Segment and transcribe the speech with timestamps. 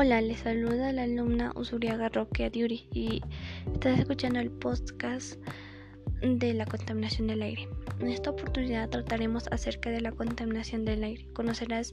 [0.00, 3.20] Hola, les saluda la alumna Usuriaga Roque Adiuri y
[3.72, 5.40] estás escuchando el podcast
[6.22, 7.68] de la contaminación del aire.
[7.98, 11.26] En esta oportunidad trataremos acerca de la contaminación del aire.
[11.32, 11.90] Conocerás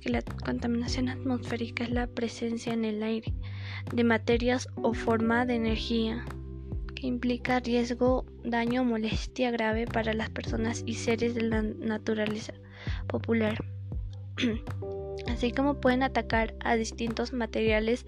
[0.00, 3.34] que la contaminación atmosférica es la presencia en el aire
[3.92, 6.24] de materias o forma de energía
[6.94, 12.54] que implica riesgo, daño o molestia grave para las personas y seres de la naturaleza
[13.08, 13.58] popular.
[15.26, 18.06] así como pueden atacar a distintos materiales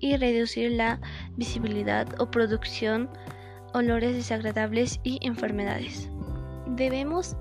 [0.00, 1.00] y reducir la
[1.36, 3.08] visibilidad o producción,
[3.74, 6.08] olores desagradables y enfermedades.
[6.66, 7.36] Debemos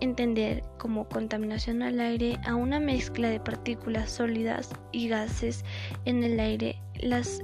[0.00, 5.64] entender como contaminación al aire a una mezcla de partículas sólidas y gases
[6.04, 7.40] en el aire, las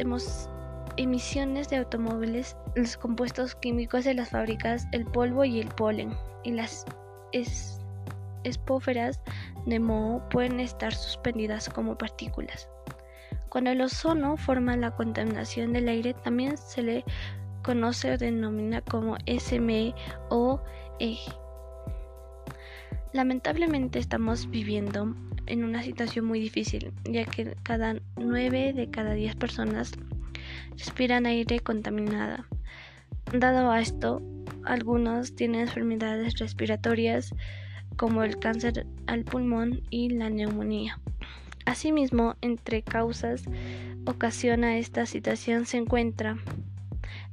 [0.97, 6.13] emisiones de automóviles, los compuestos químicos de las fábricas, el polvo y el polen,
[6.45, 6.85] y las
[8.49, 9.21] espóferas
[9.67, 12.69] de moho pueden estar suspendidas como partículas.
[13.49, 17.05] Cuando el ozono forma la contaminación del aire, también se le
[17.63, 19.95] conoce o denomina como SME
[20.31, 20.61] o
[21.01, 21.17] E.
[23.13, 25.15] Lamentablemente estamos viviendo
[25.47, 29.93] en una situación muy difícil, ya que cada 9 de cada 10 personas
[30.77, 32.47] respiran aire contaminada.
[33.33, 34.23] Dado a esto,
[34.65, 37.35] algunos tienen enfermedades respiratorias,
[37.99, 40.99] como el cáncer al pulmón y la neumonía.
[41.67, 43.43] Asimismo, entre causas
[44.07, 46.39] ocasiona esta situación se encuentra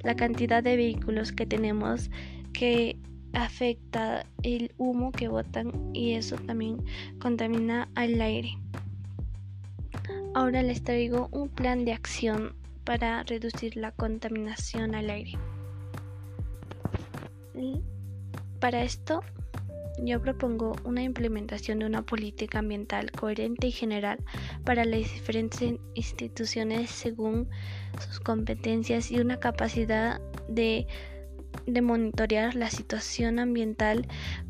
[0.01, 2.09] la cantidad de vehículos que tenemos
[2.51, 2.97] que
[3.33, 6.83] afecta el humo que botan y eso también
[7.19, 8.57] contamina al aire.
[10.33, 15.37] Ahora les traigo un plan de acción para reducir la contaminación al aire.
[18.59, 19.21] Para esto
[20.03, 24.19] yo propongo una implementación de una política ambiental coherente y general
[24.63, 27.47] para las diferentes instituciones según
[28.05, 30.87] sus competencias y una capacidad de,
[31.81, 34.07] monitorear la situación ambiental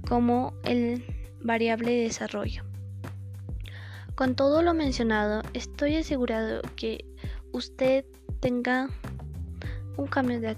[0.07, 1.05] como el
[1.41, 2.63] variable de desarrollo.
[4.15, 7.05] Con todo lo mencionado, estoy asegurado que
[7.51, 8.05] usted
[8.39, 8.89] tenga
[9.97, 10.55] un cambio de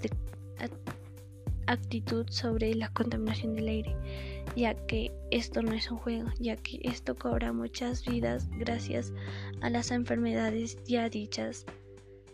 [1.66, 3.94] actitud sobre la contaminación del aire
[4.56, 9.12] ya que esto no es un juego, ya que esto cobra muchas vidas gracias
[9.60, 11.66] a las enfermedades ya dichas,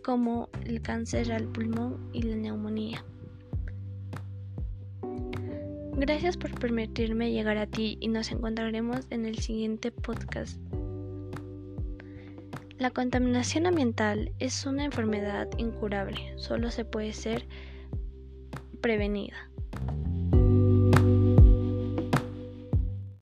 [0.03, 3.05] como el cáncer al pulmón y la neumonía.
[5.97, 10.59] Gracias por permitirme llegar a ti y nos encontraremos en el siguiente podcast.
[12.79, 17.47] La contaminación ambiental es una enfermedad incurable, solo se puede ser
[18.81, 19.54] prevenida.